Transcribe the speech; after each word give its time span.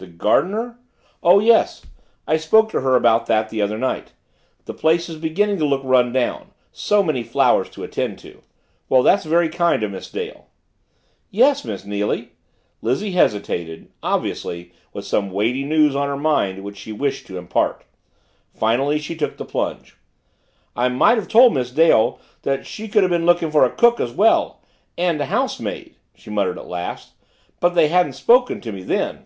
"The 0.00 0.06
gardener? 0.06 0.78
Oh, 1.24 1.40
yes 1.40 1.82
I 2.24 2.36
spoke 2.36 2.70
to 2.70 2.82
her 2.82 2.94
about 2.94 3.26
that 3.26 3.48
the 3.50 3.60
other 3.60 3.76
night. 3.78 4.12
The 4.64 4.72
place 4.72 5.08
is 5.08 5.16
beginning 5.16 5.58
to 5.58 5.64
look 5.64 5.80
run 5.82 6.12
down 6.12 6.52
so 6.70 7.02
many 7.02 7.24
flowers 7.24 7.68
to 7.70 7.82
attend 7.82 8.20
to. 8.20 8.42
Well 8.88 9.02
that's 9.02 9.24
very 9.24 9.48
kind 9.48 9.82
of 9.82 9.90
Miss 9.90 10.08
Dale." 10.08 10.46
"Yes, 11.32 11.64
Miss 11.64 11.82
Neily." 11.84 12.28
Lizzie 12.80 13.10
hesitated, 13.10 13.90
obviously 14.00 14.72
with 14.92 15.04
some 15.04 15.32
weighty 15.32 15.64
news 15.64 15.96
on 15.96 16.06
her 16.06 16.16
mind 16.16 16.62
which 16.62 16.76
she 16.76 16.92
wished 16.92 17.26
to 17.26 17.36
impart. 17.36 17.82
Finally 18.54 19.00
she 19.00 19.16
took 19.16 19.36
the 19.36 19.44
plunge. 19.44 19.96
"I 20.76 20.88
might 20.90 21.18
have 21.18 21.26
told 21.26 21.54
Miss 21.54 21.72
Dale 21.72 22.20
she 22.62 22.86
could 22.86 23.02
have 23.02 23.10
been 23.10 23.26
lookin' 23.26 23.50
for 23.50 23.64
a 23.64 23.70
cook 23.70 23.98
as 23.98 24.12
well 24.12 24.60
and 24.96 25.20
a 25.20 25.26
housemaid" 25.26 25.96
she 26.14 26.30
muttered 26.30 26.56
at 26.56 26.68
last, 26.68 27.14
"but 27.58 27.74
they 27.74 27.88
hadn't 27.88 28.12
spoken 28.12 28.60
to 28.60 28.70
me 28.70 28.84
then." 28.84 29.24